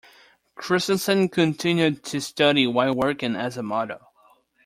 [0.55, 3.99] Christensen continued to study while working as a model.